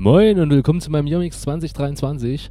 [0.00, 2.50] Moin und willkommen zu meinem Yomix 2023.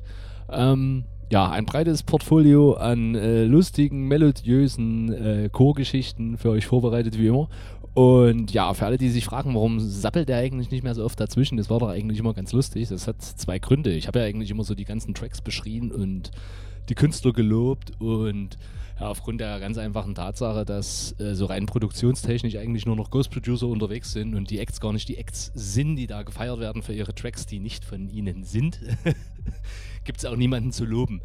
[0.52, 7.26] Ähm, ja, ein breites Portfolio an äh, lustigen, melodiösen äh, Chorgeschichten für euch vorbereitet wie
[7.26, 7.50] immer.
[7.96, 11.20] Und ja, für alle, die sich fragen, warum sappelt der eigentlich nicht mehr so oft
[11.20, 12.88] dazwischen, das war doch eigentlich immer ganz lustig.
[12.90, 13.94] Das hat zwei Gründe.
[13.94, 16.30] Ich habe ja eigentlich immer so die ganzen Tracks beschrien und
[16.90, 18.58] die Künstler gelobt und
[19.00, 23.32] ja, aufgrund der ganz einfachen Tatsache, dass äh, so rein produktionstechnisch eigentlich nur noch Ghost
[23.32, 26.84] Producer unterwegs sind und die Acts gar nicht die Acts sind, die da gefeiert werden
[26.84, 28.82] für ihre Tracks, die nicht von ihnen sind,
[30.04, 31.22] gibt es auch niemanden zu loben.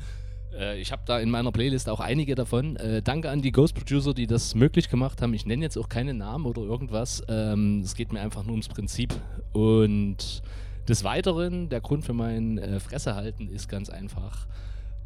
[0.57, 2.77] Äh, ich habe da in meiner Playlist auch einige davon.
[2.77, 5.35] Äh, danke an die Ghost Producer, die das möglich gemacht haben.
[5.35, 7.23] Ich nenne jetzt auch keine Namen oder irgendwas.
[7.29, 9.15] Ähm, es geht mir einfach nur ums Prinzip.
[9.53, 10.43] Und
[10.89, 14.47] des Weiteren, der Grund für mein äh, Fressehalten ist ganz einfach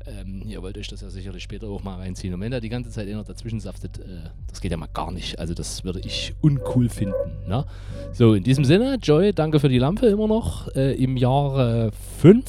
[0.09, 2.35] ähm, ihr wollt euch das ja sicherlich später auch mal reinziehen.
[2.35, 5.13] Und wenn da die ganze Zeit einer dazwischen saftet, äh, das geht ja mal gar
[5.13, 5.39] nicht.
[5.39, 7.15] Also das würde ich uncool finden.
[7.47, 7.65] Ne?
[8.13, 10.75] So, in diesem Sinne, Joy, danke für die Lampe immer noch.
[10.75, 11.91] Äh, Im Jahre
[12.21, 12.45] 5,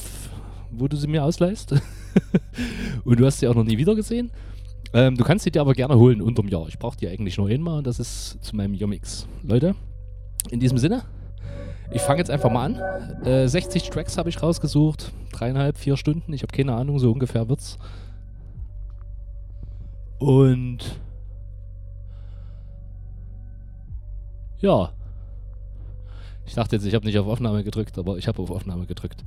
[0.70, 1.72] wo du sie mir ausleihst.
[3.04, 4.30] und du hast sie auch noch nie wieder gesehen.
[4.92, 6.66] Ähm, du kannst sie dir aber gerne holen unterm Jahr.
[6.68, 9.26] Ich brauche die eigentlich nur einmal und das ist zu meinem Yomix.
[9.42, 9.74] Leute,
[10.50, 11.04] in diesem Sinne,
[11.92, 13.24] ich fange jetzt einfach mal an.
[13.24, 15.12] Äh, 60 Tracks habe ich rausgesucht.
[15.32, 16.32] Dreieinhalb, vier Stunden.
[16.32, 17.78] Ich habe keine Ahnung, so ungefähr wird's.
[20.18, 21.00] Und
[24.58, 24.90] ja.
[26.46, 29.24] Ich dachte jetzt, ich habe nicht auf Aufnahme gedrückt, aber ich habe auf Aufnahme gedrückt.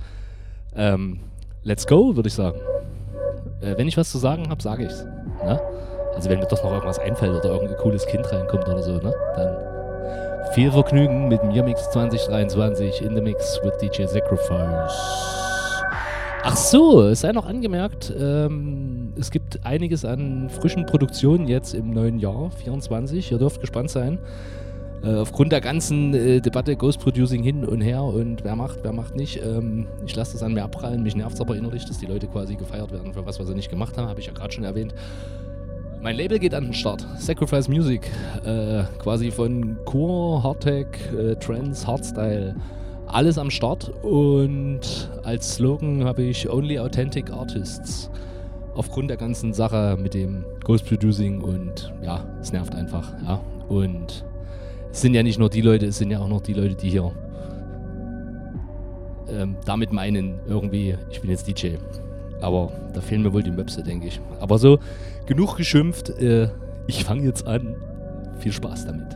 [0.76, 1.20] Ähm,
[1.64, 2.60] let's go, würde ich sagen.
[3.62, 5.04] Äh, wenn ich was zu sagen habe, sage ich's.
[5.44, 5.60] Ne?
[6.16, 9.14] Also wenn mir doch noch irgendwas einfällt oder irgendein cooles Kind reinkommt oder so, ne?
[9.36, 9.73] Dann
[10.52, 14.94] viel Vergnügen mit dem Mix 2023 in the Mix with DJ Sacrifice.
[16.44, 21.92] Ach so, es sei noch angemerkt, ähm, es gibt einiges an frischen Produktionen jetzt im
[21.92, 23.32] neuen Jahr 24.
[23.32, 24.20] Ihr dürft gespannt sein.
[25.04, 28.94] Äh, aufgrund der ganzen äh, Debatte Ghost Producing hin und her und wer macht, wer
[28.94, 29.42] macht nicht.
[29.44, 31.04] Ähm, ich lasse das an mir abprallen.
[31.04, 33.56] Mich nervt es aber innerlich, dass die Leute quasi gefeiert werden für was, was sie
[33.56, 34.08] nicht gemacht haben.
[34.08, 34.94] Habe ich ja gerade schon erwähnt.
[36.04, 37.08] Mein Label geht an den Start.
[37.18, 38.12] Sacrifice Music.
[38.44, 40.88] Äh, quasi von Core, Hardtech,
[41.18, 42.58] äh, Trance, Hardstyle.
[43.08, 43.90] Alles am Start.
[44.04, 44.82] Und
[45.24, 48.12] als Slogan habe ich Only Authentic Artists.
[48.76, 53.14] Aufgrund der ganzen Sache mit dem Ghost Producing und ja, es nervt einfach.
[53.26, 53.40] Ja.
[53.70, 54.26] Und
[54.92, 56.90] es sind ja nicht nur die Leute, es sind ja auch noch die Leute, die
[56.90, 57.14] hier
[59.30, 61.78] ähm, damit meinen, irgendwie, ich bin jetzt DJ.
[62.44, 64.20] Aber da fehlen mir wohl die Möpse, denke ich.
[64.42, 64.80] Aber so,
[65.26, 66.10] genug geschimpft.
[66.10, 66.50] Äh,
[66.88, 67.76] ich fange jetzt an.
[68.40, 69.08] Viel Spaß damit.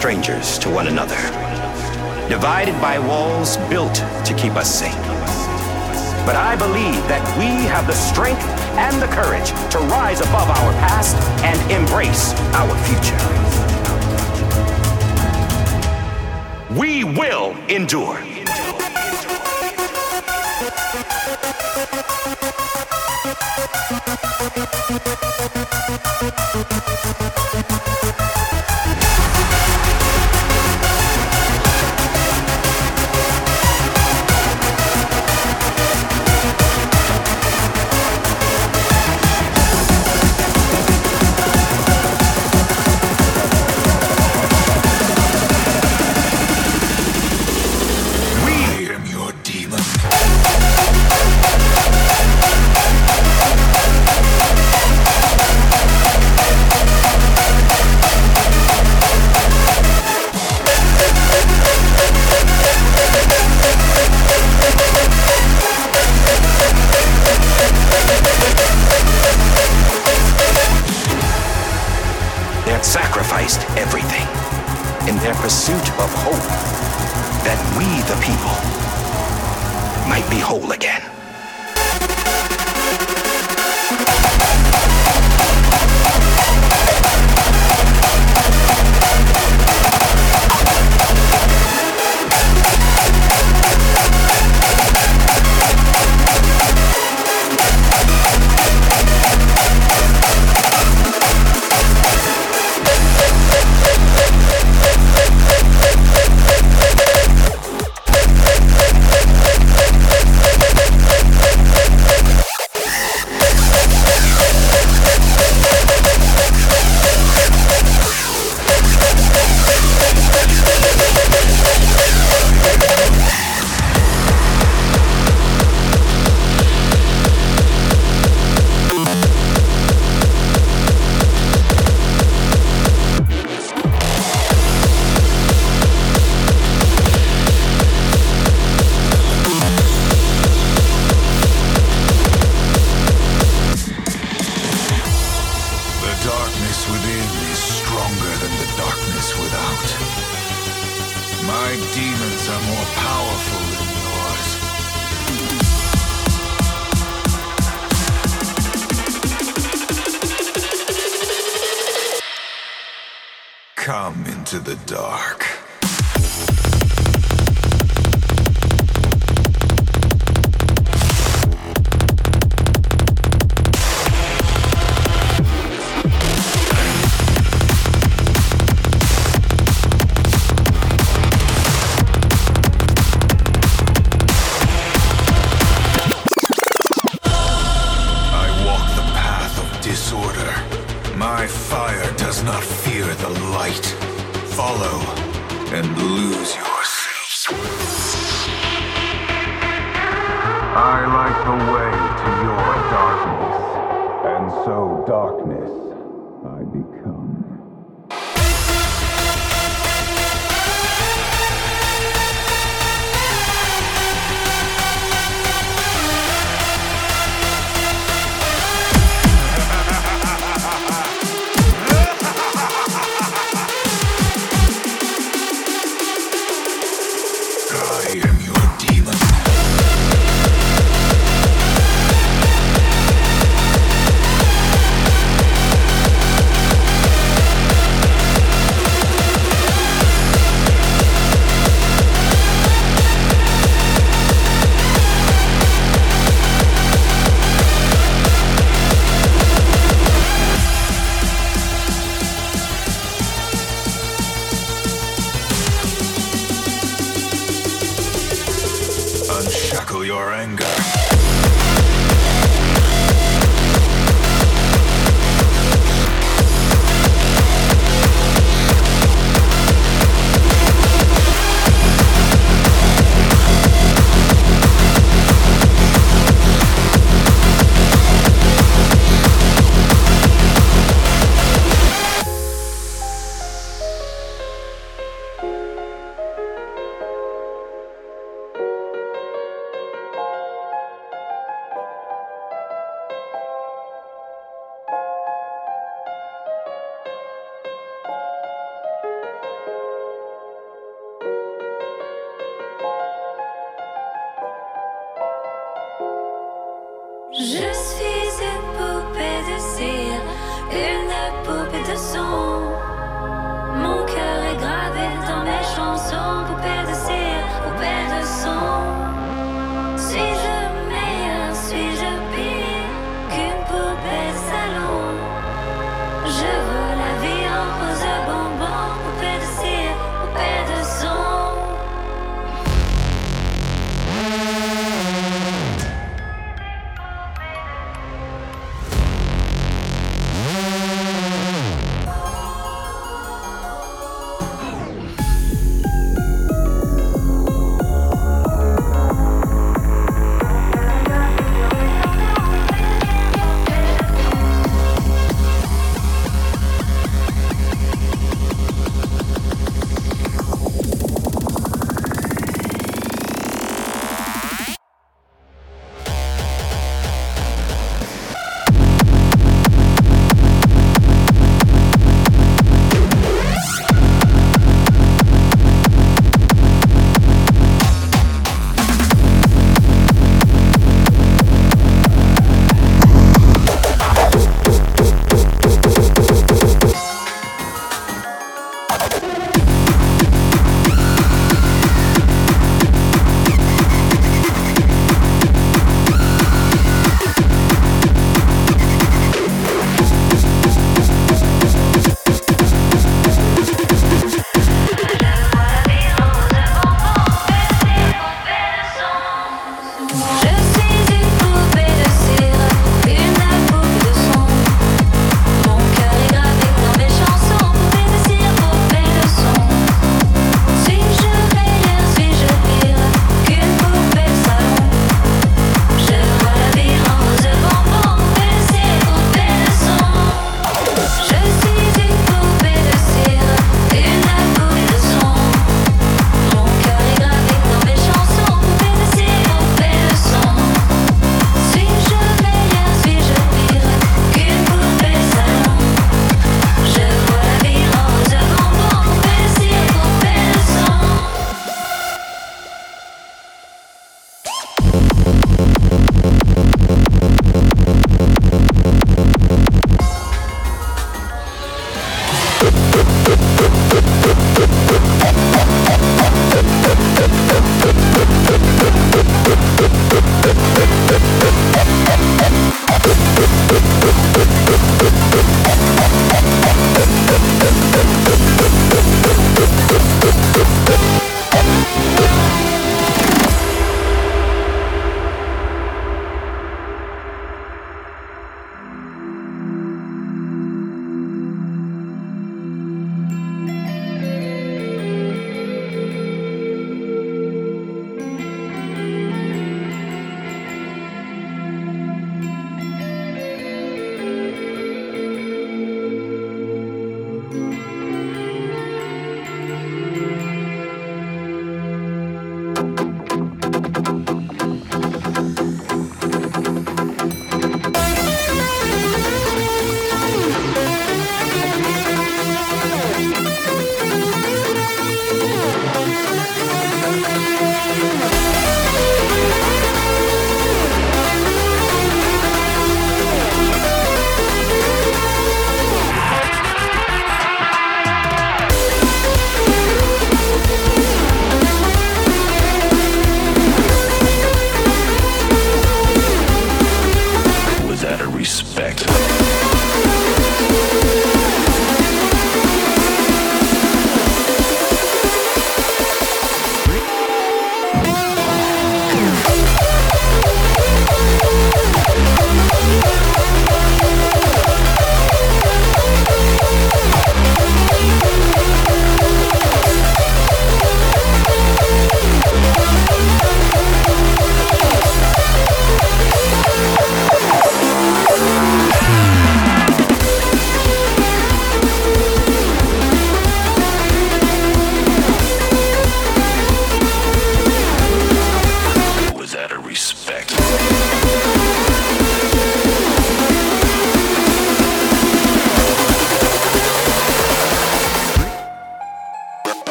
[0.00, 1.14] strangers to one another,
[2.26, 4.89] divided by walls built to keep us safe.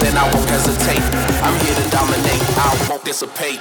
[0.00, 1.04] then I won't hesitate.
[1.44, 3.60] I'm here to dominate, I won't dissipate.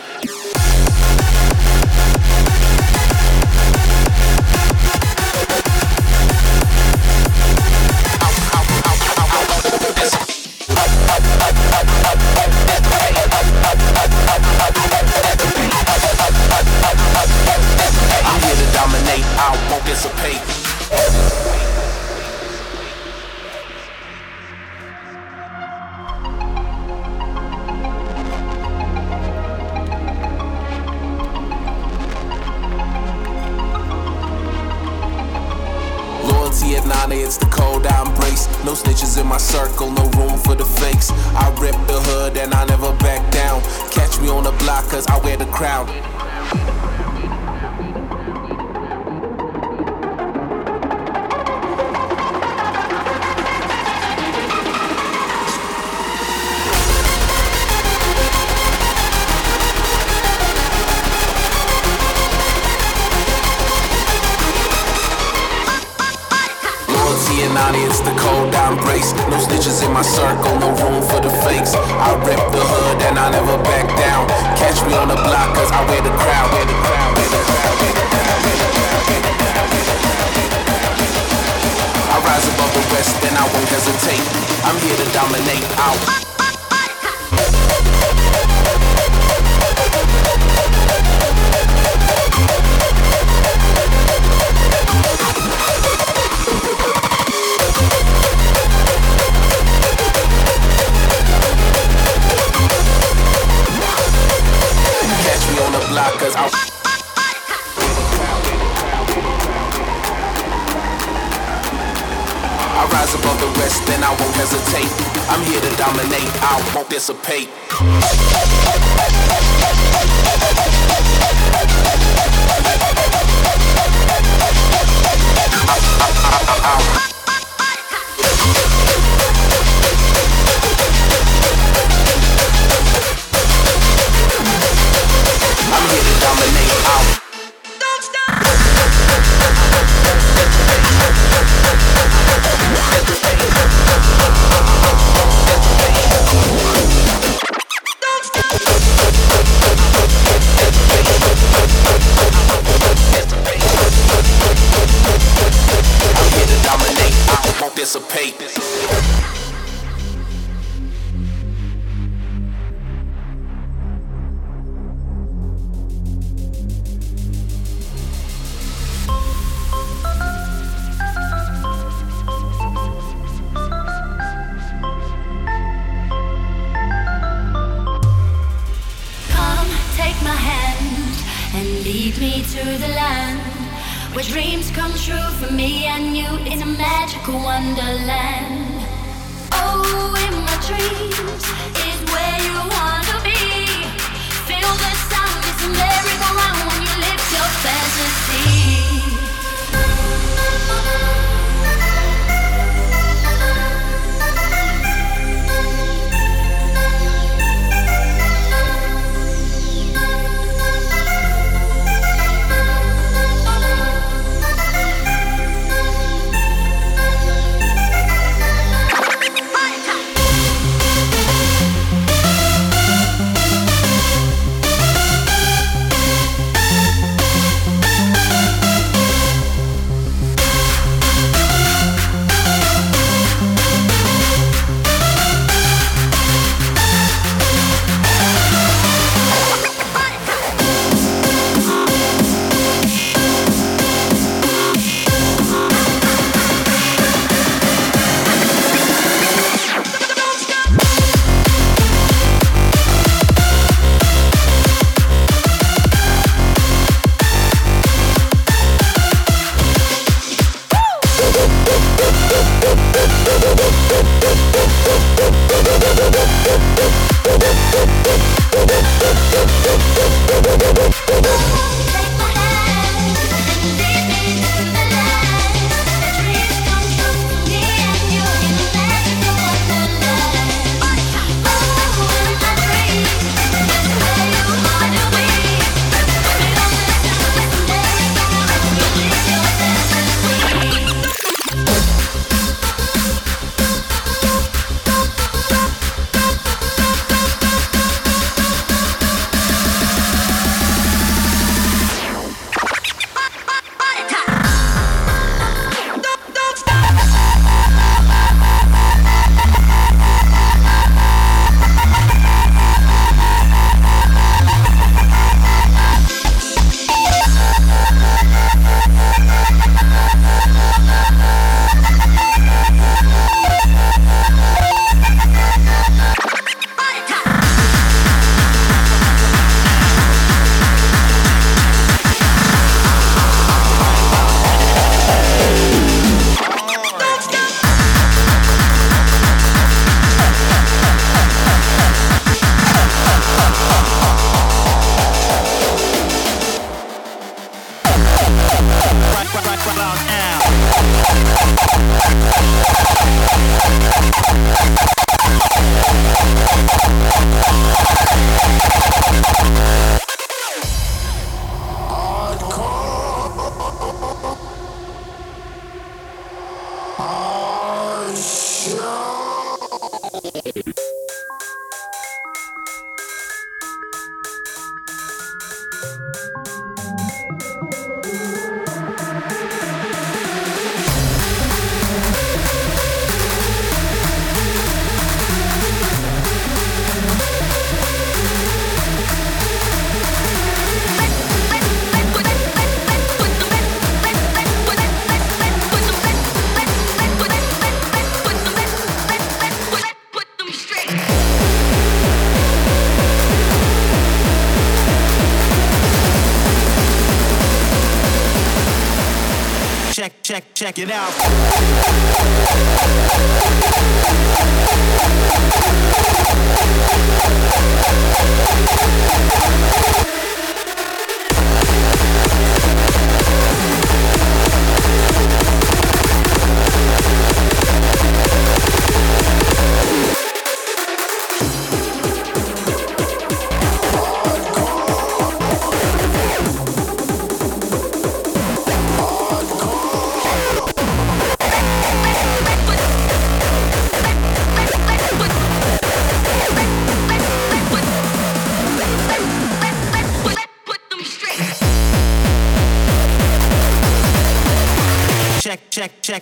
[410.76, 411.12] Check it out.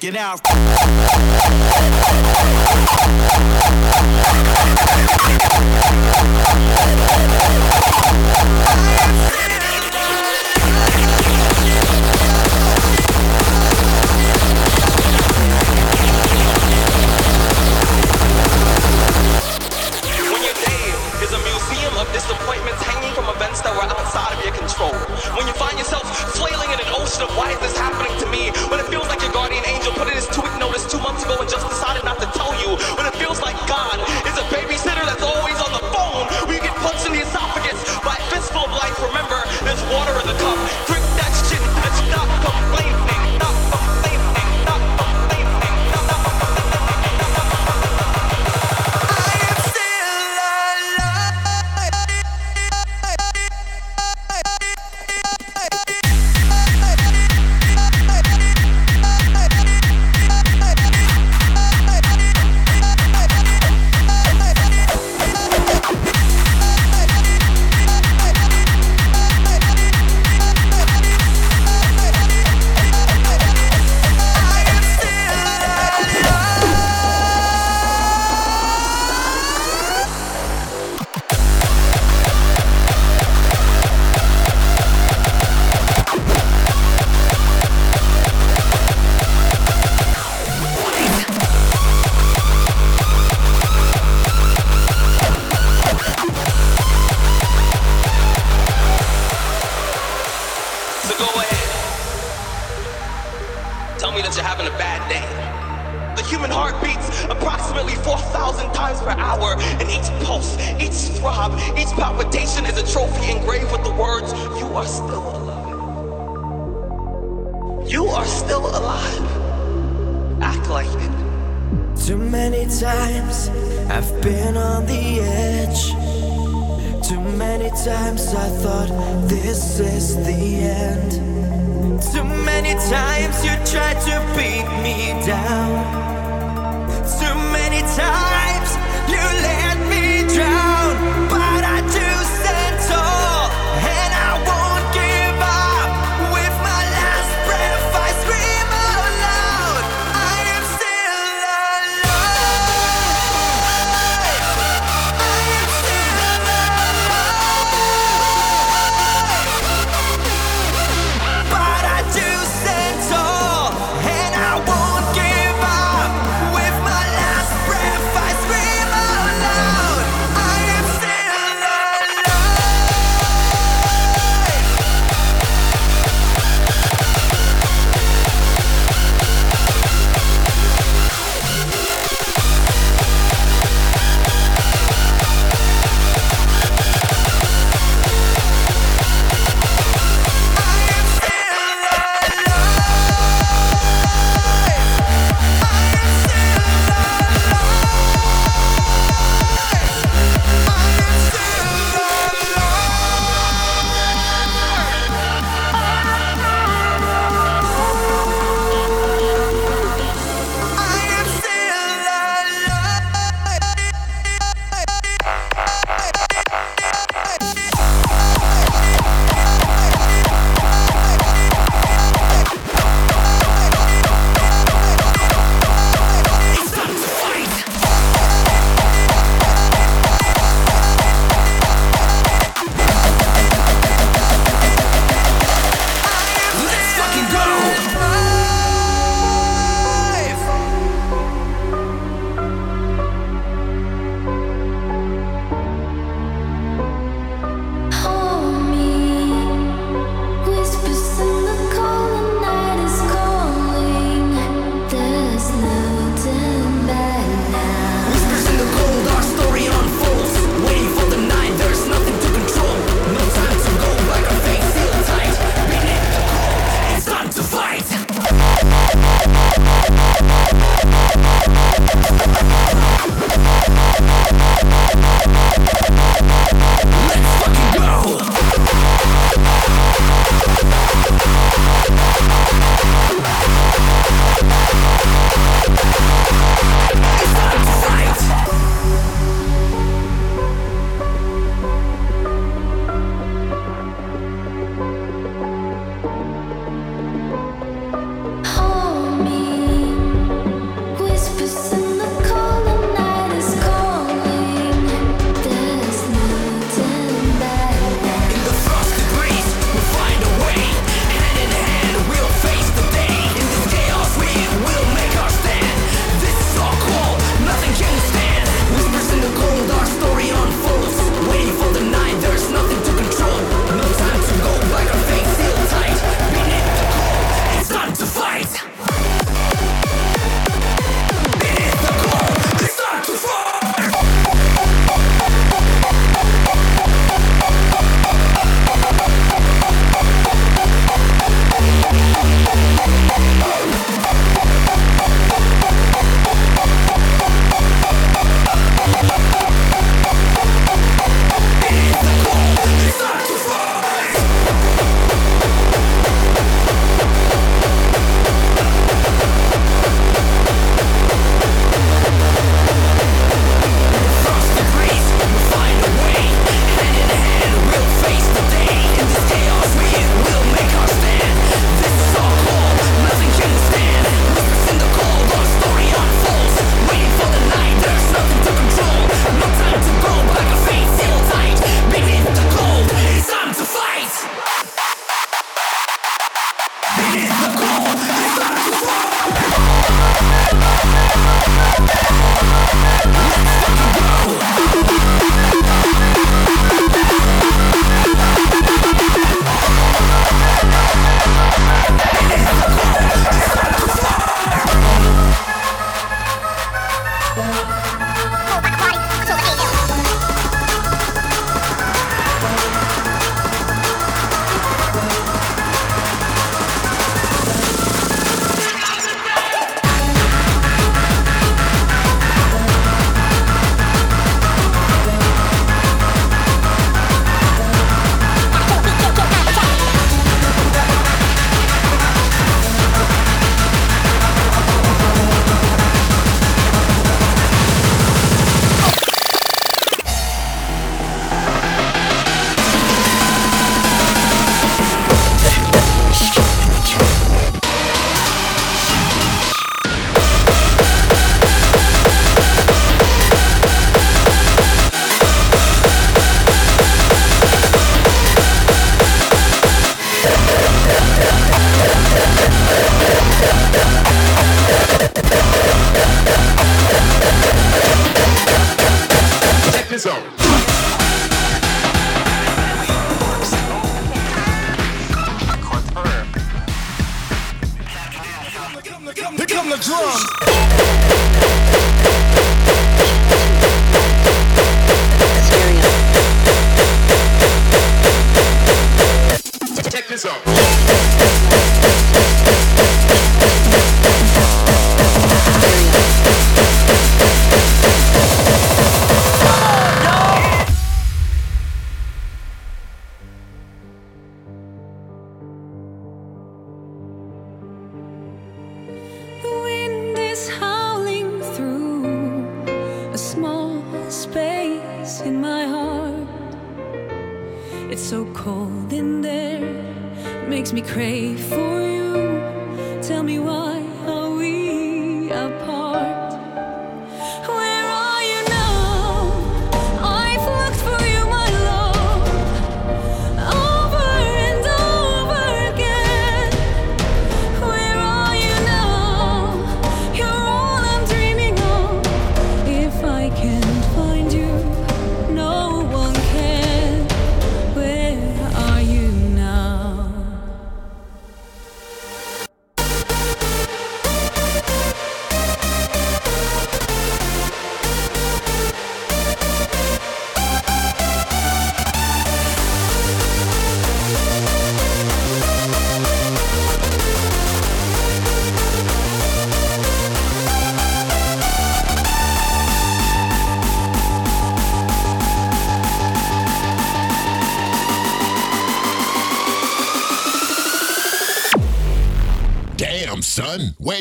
[0.04, 0.51] It out.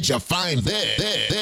[0.01, 0.99] that you find this?
[0.99, 1.39] there.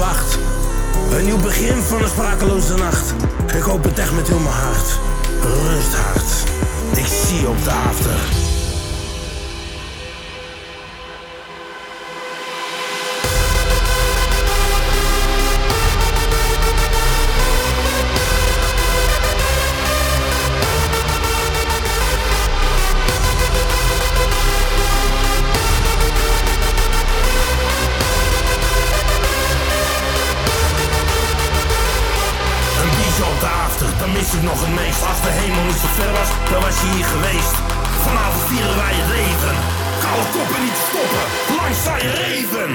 [0.00, 3.14] Een nieuw begin van een sprakeloze nacht.
[3.54, 4.98] Ik hoop het echt met heel mijn hart.
[5.42, 6.44] Rustig,
[6.94, 8.39] Ik zie je op de after.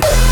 [0.01, 0.24] Welcome.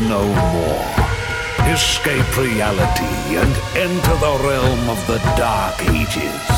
[0.00, 0.22] No
[0.52, 1.72] more.
[1.72, 6.48] Escape reality and enter the realm of the Dark Ages.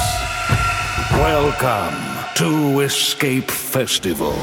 [1.13, 1.97] Welcome
[2.37, 4.35] to Escape Festival.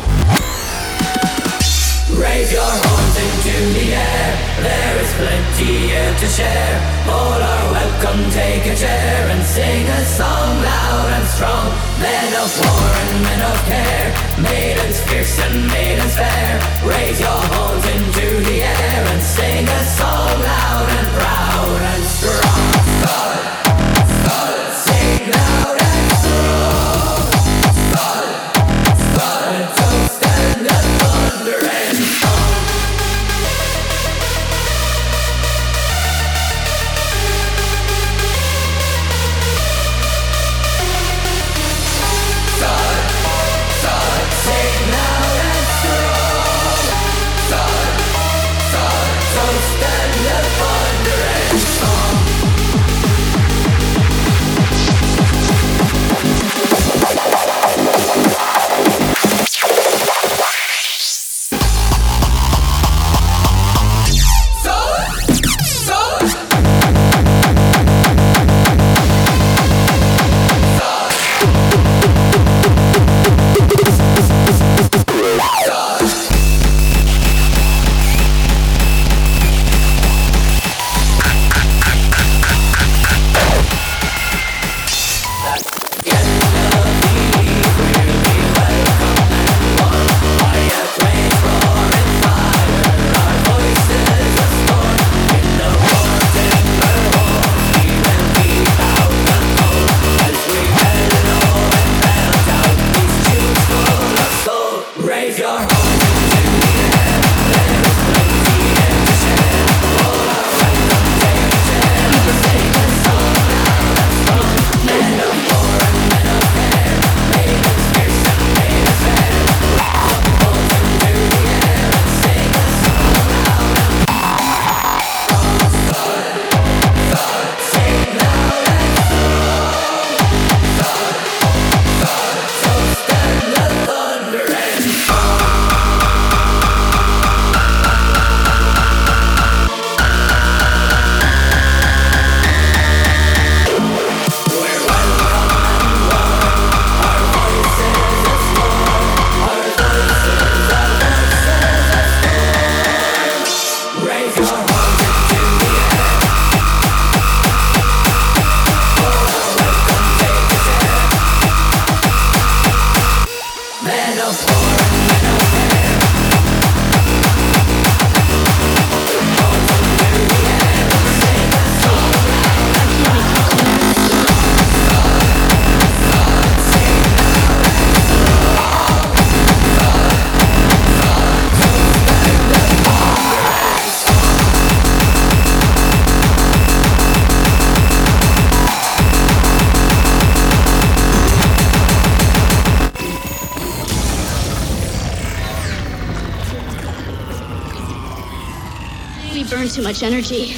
[199.88, 200.54] Much energy.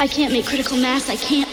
[0.00, 1.10] I can't make critical mass.
[1.10, 1.46] I can't.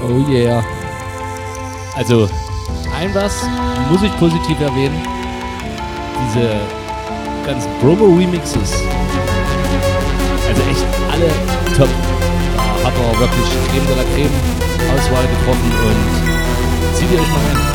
[0.00, 0.64] Oh yeah.
[1.96, 2.30] Also,
[2.94, 3.42] ein was
[3.90, 4.96] muss ich positiv erwähnen.
[6.28, 6.60] Diese
[7.44, 8.72] ganzen Promo-Remixes.
[10.54, 11.28] Also echt alle
[11.76, 11.88] top.
[12.56, 14.30] Da hat er wirklich Creme de la Creme
[14.94, 17.73] Auswahl getroffen und zieht ihr euch mal rein.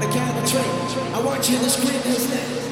[0.00, 1.14] I the count of.
[1.14, 2.69] I want you to scream his name.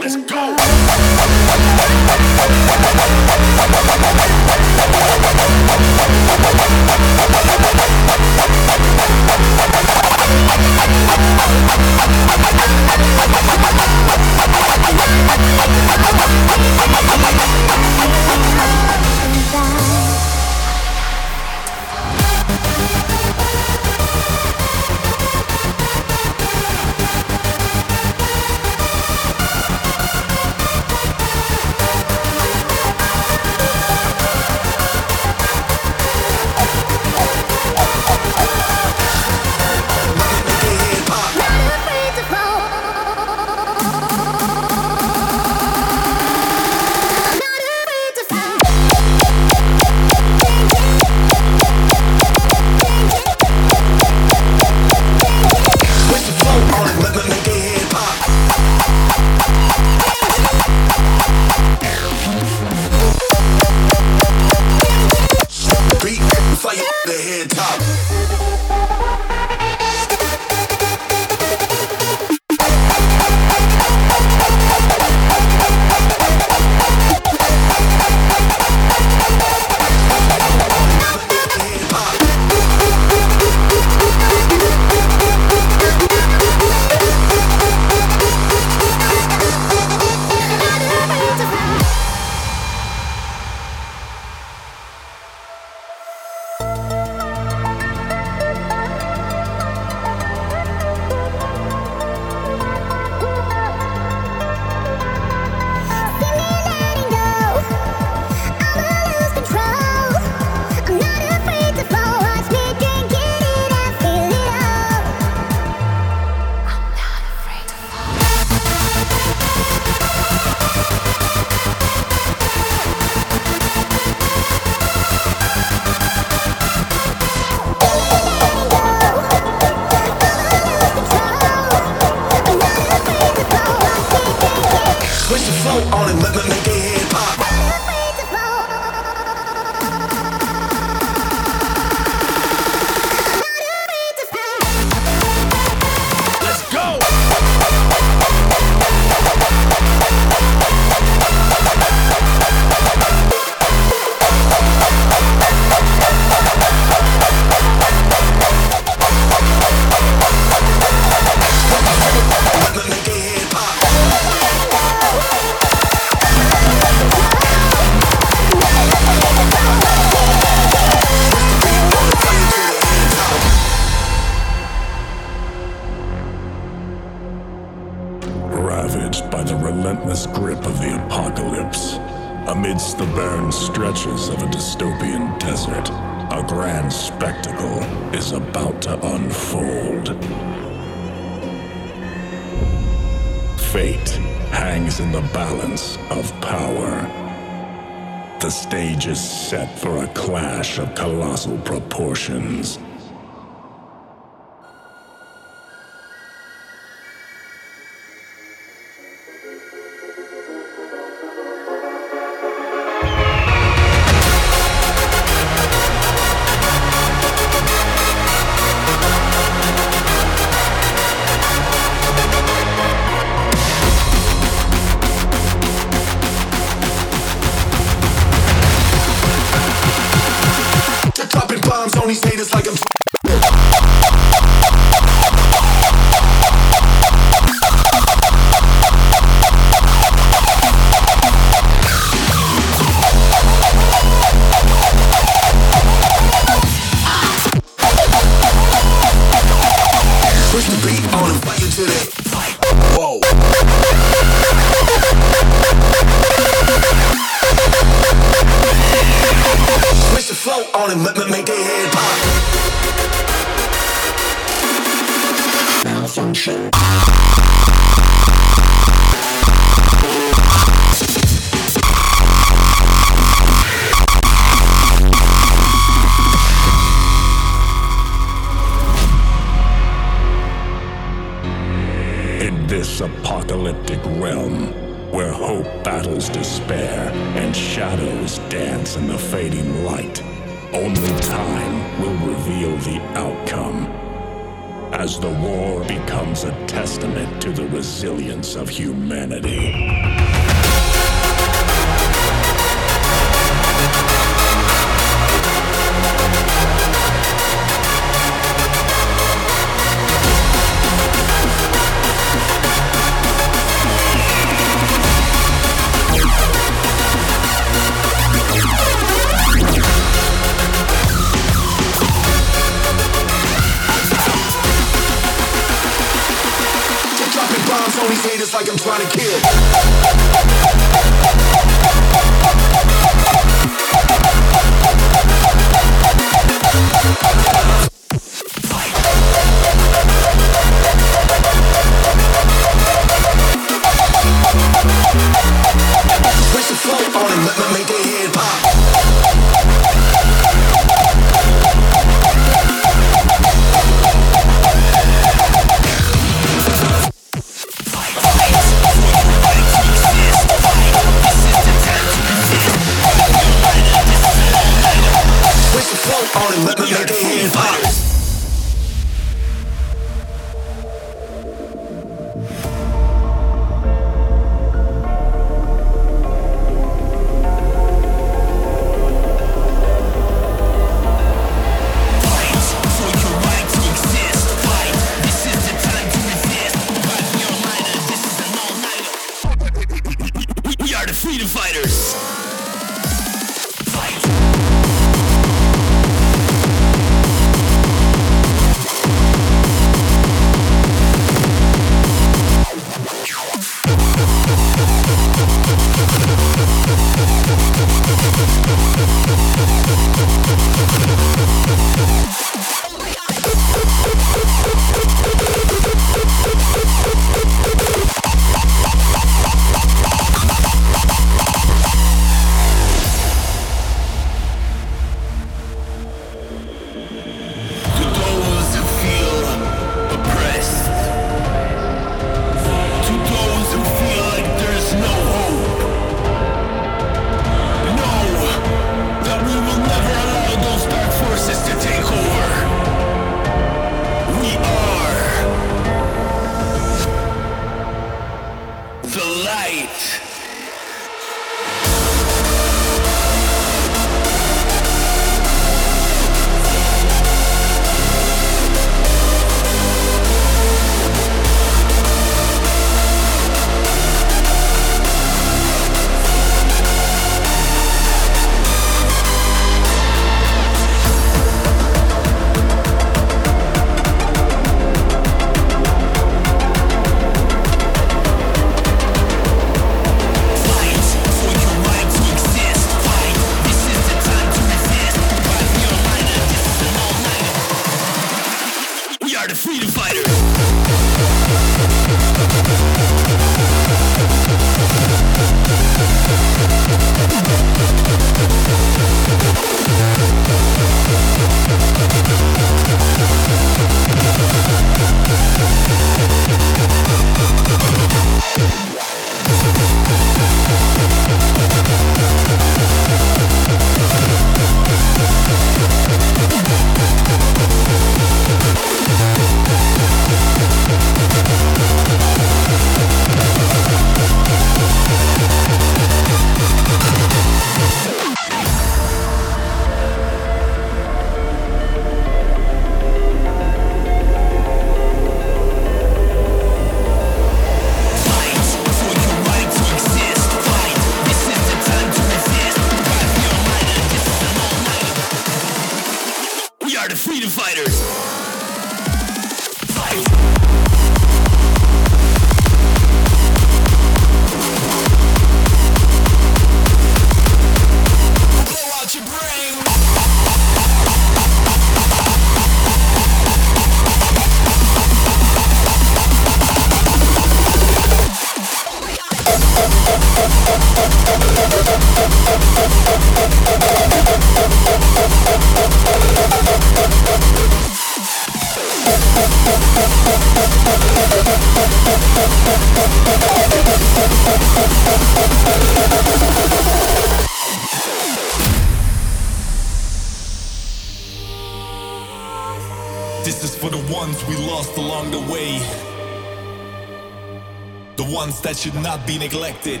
[598.72, 600.00] that should not be neglected.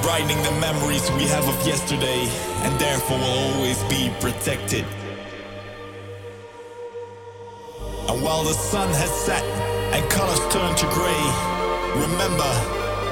[0.00, 2.24] Brightening the memories we have of yesterday
[2.64, 4.86] and therefore will always be protected.
[8.08, 9.44] And while the sun has set
[9.92, 11.24] and colors turn to grey,
[11.92, 12.52] remember,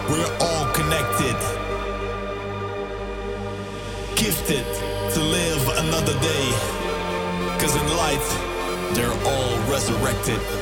[0.09, 1.37] we're all connected.
[4.17, 4.65] Gifted
[5.13, 6.47] to live another day,
[7.61, 8.29] cause in life,
[8.95, 10.62] they're all resurrected.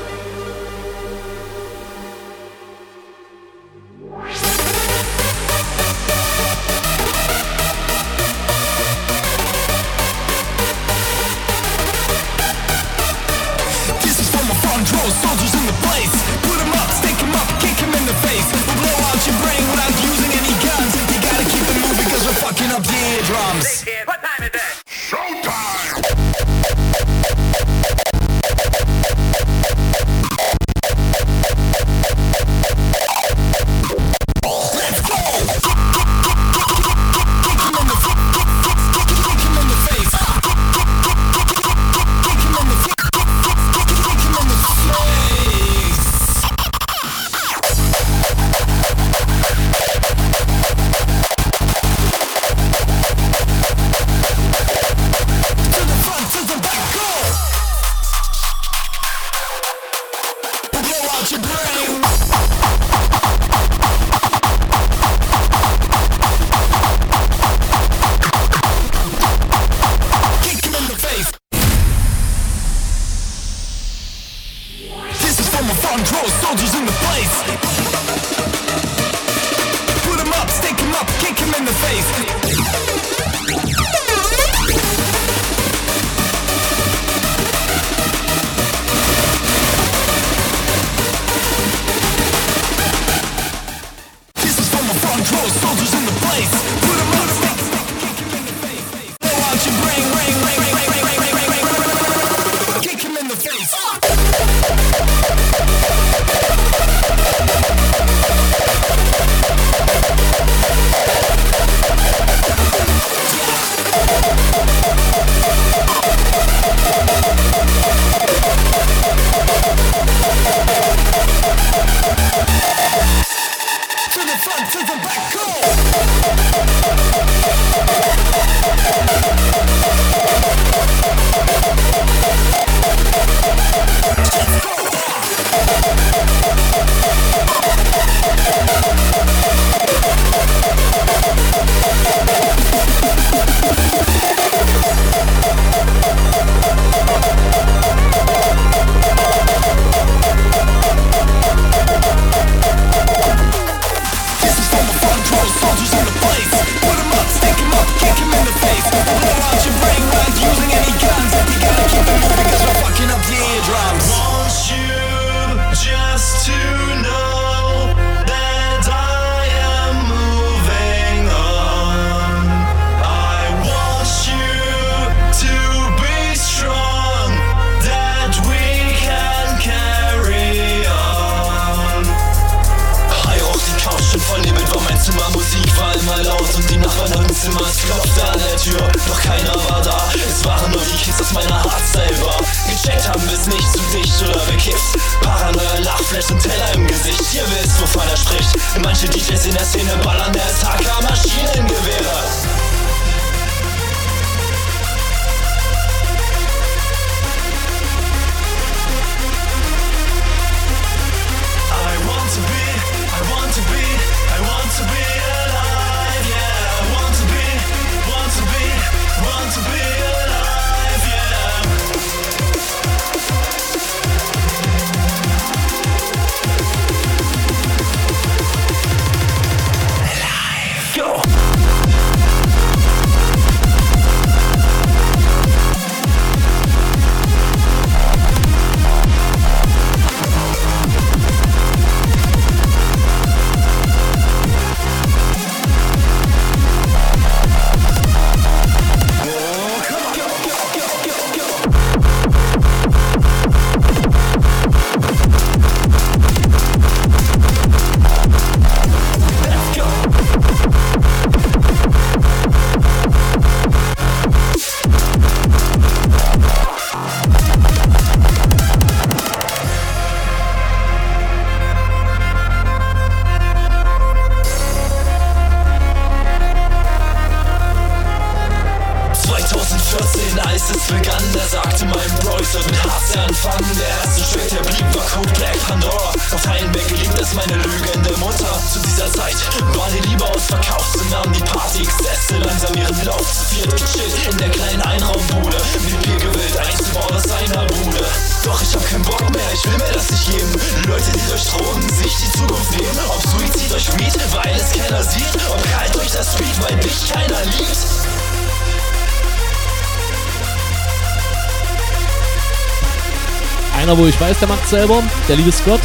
[314.70, 315.80] selber, der liebe Scott.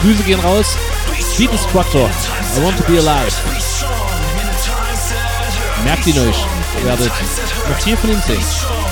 [0.00, 0.76] Grüße gehen raus.
[1.36, 2.08] Beat Instructor,
[2.56, 3.36] I want to be alive.
[5.82, 6.46] Merkt ihn euch,
[6.78, 7.12] ihr werdet
[7.68, 8.83] noch viel von ihm sehen.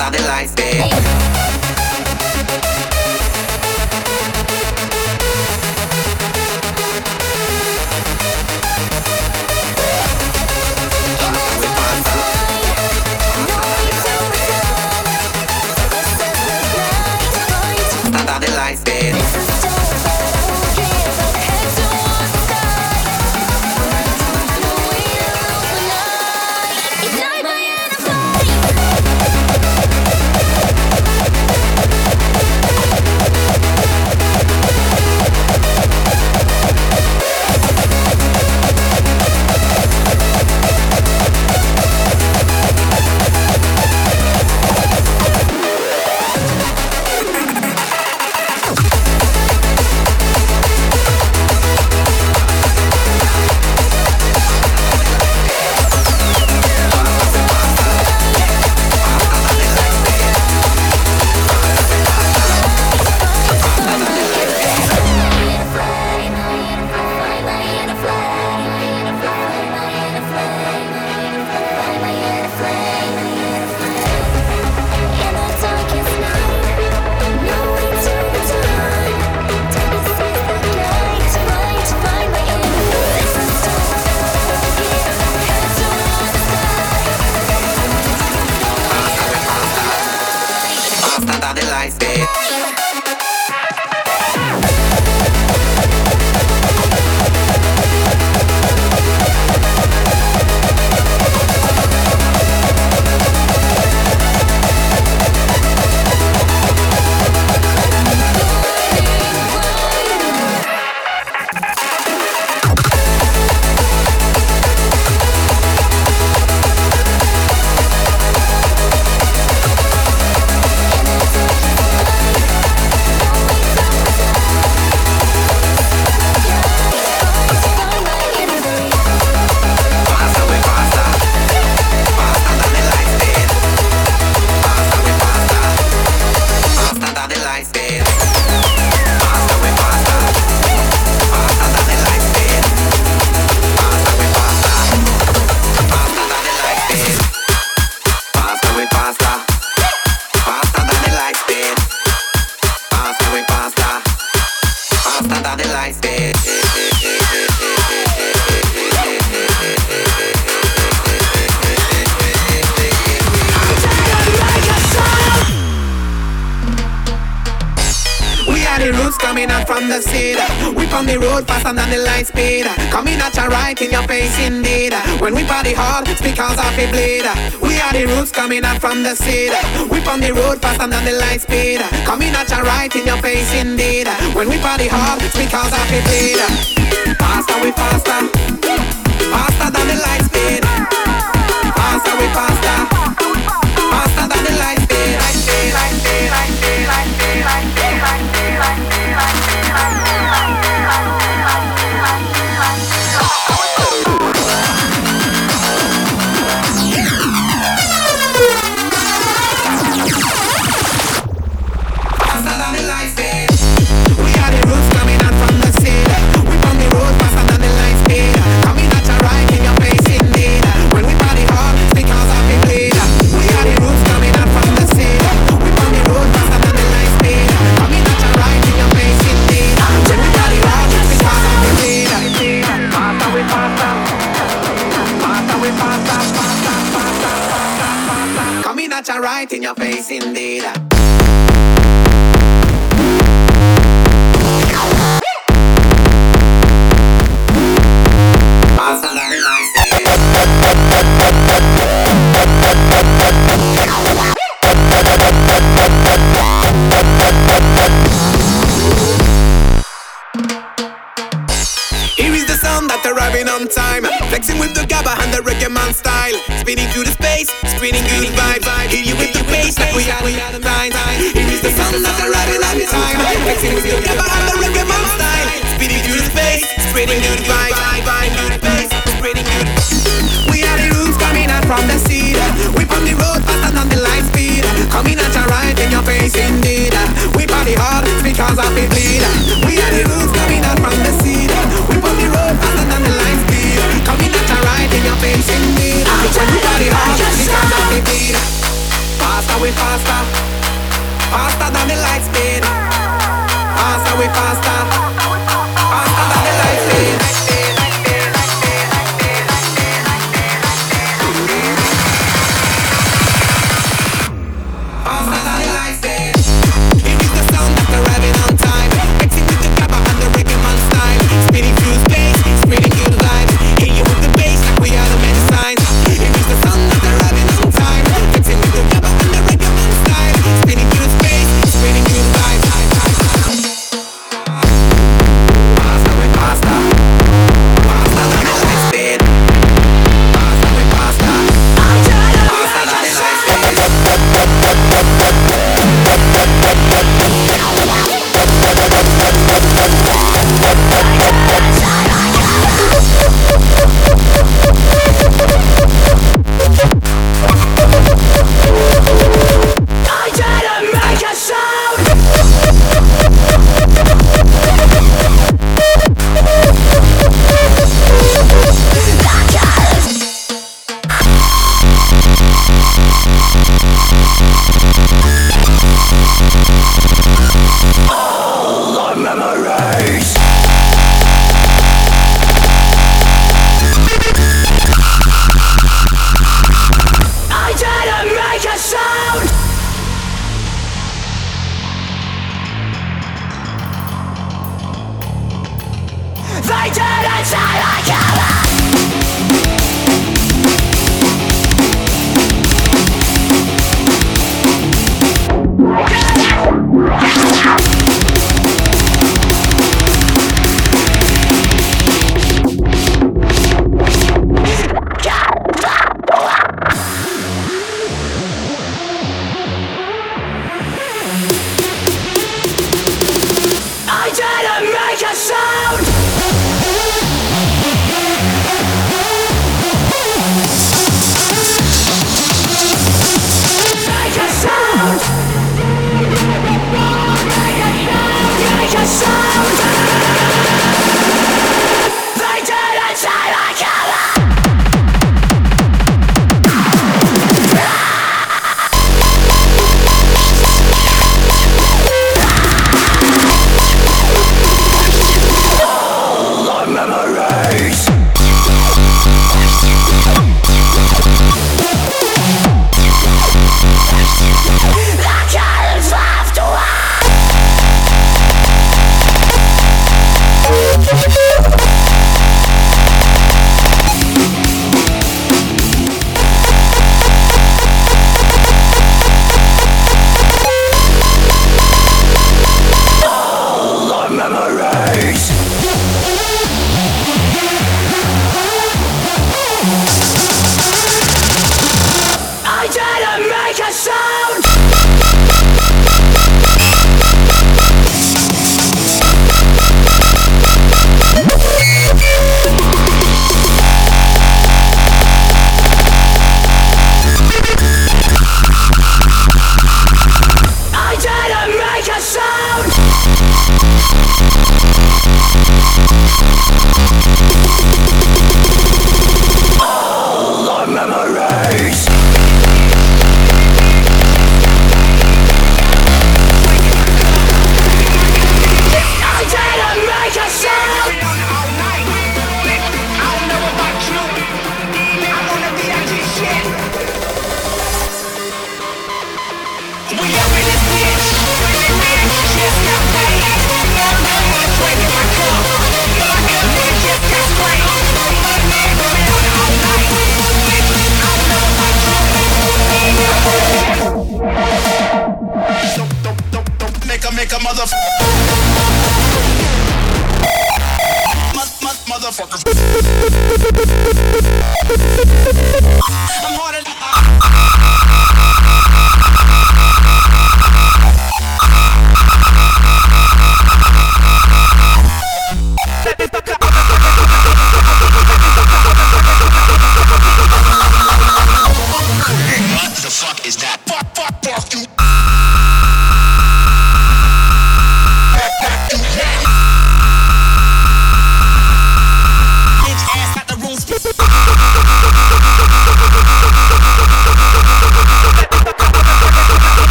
[0.00, 1.49] about the lights, babe.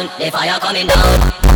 [0.00, 1.49] Down, the fire coming down.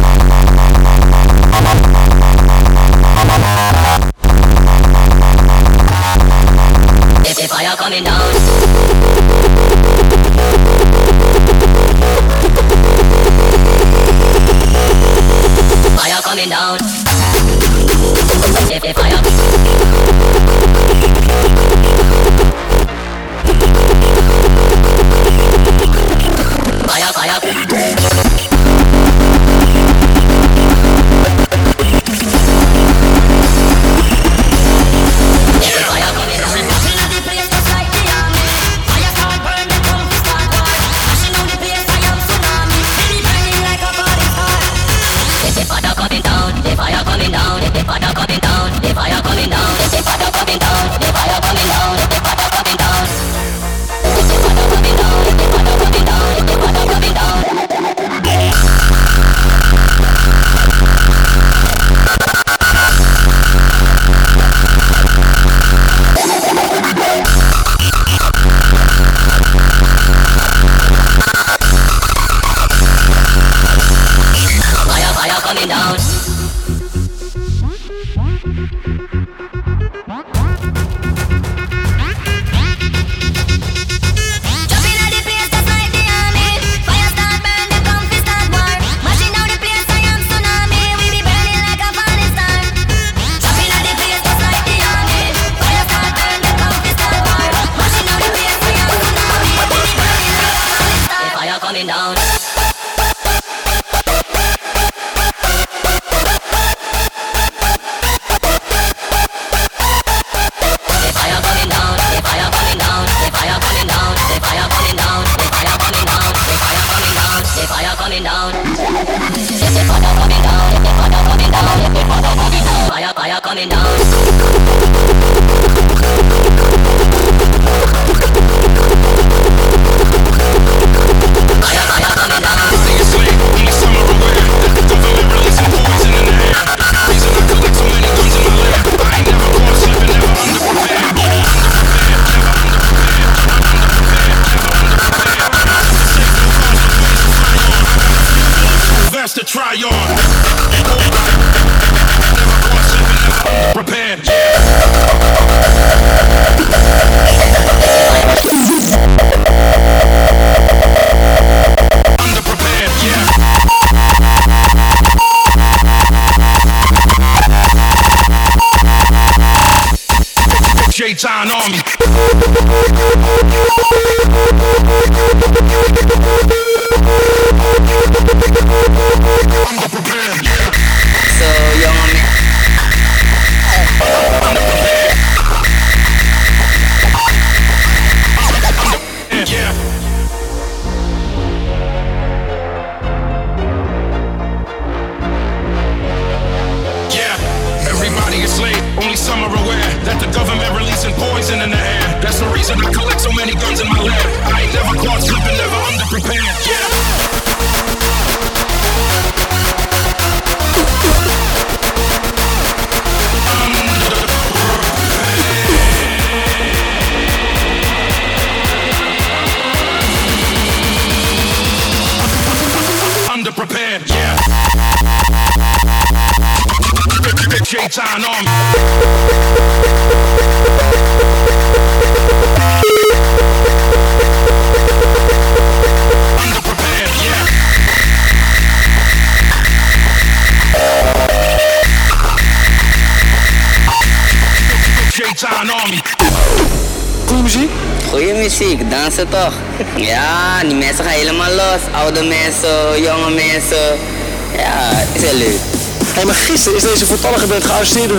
[257.95, 258.19] consider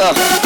[0.00, 0.45] up.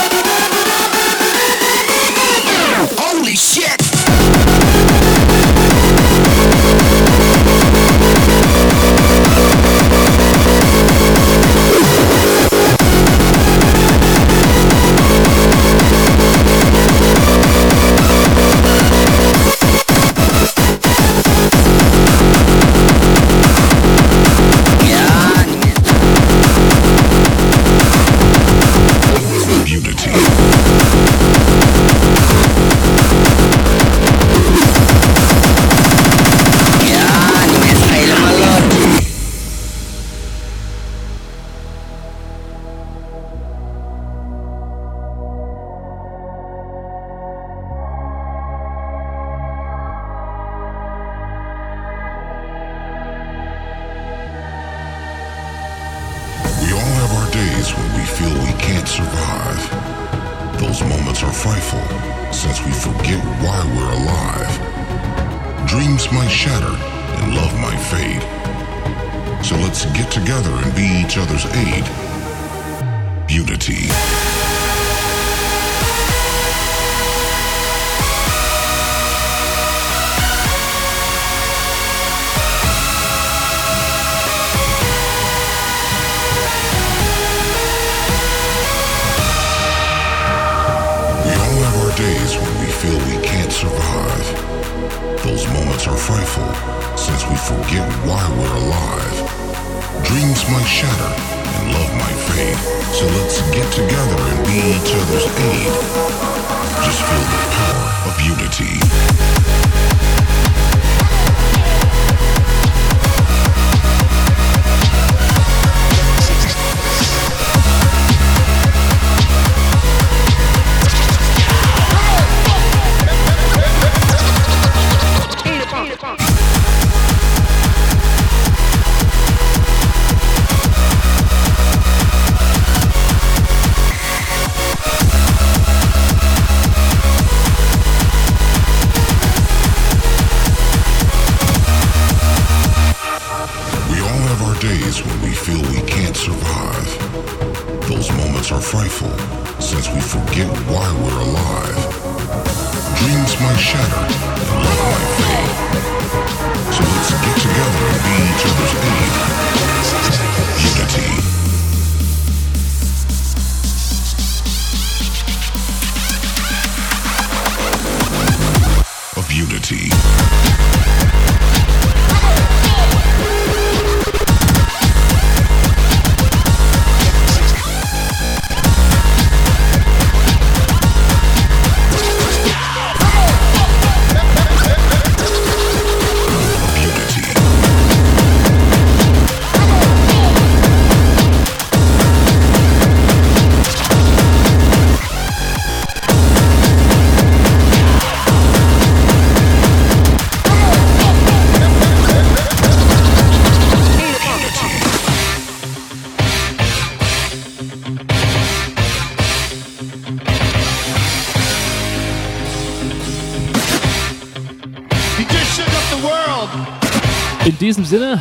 [217.91, 218.21] Sinne,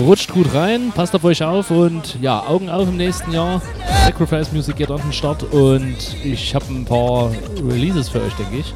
[0.00, 3.62] rutscht gut rein, passt auf euch auf und ja, Augen auf im nächsten Jahr.
[4.04, 7.30] Sacrifice Music geht an den Start und ich habe ein paar
[7.64, 8.74] Releases für euch, denke ich.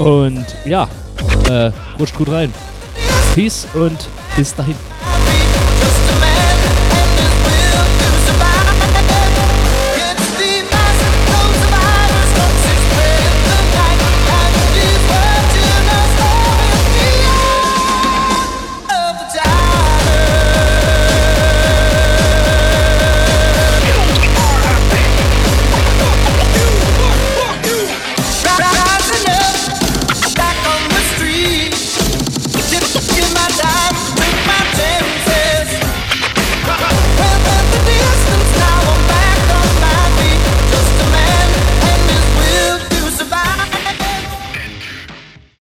[0.00, 0.88] Und ja,
[1.48, 1.70] äh,
[2.00, 2.52] rutscht gut rein.
[3.32, 4.74] Peace und bis dahin.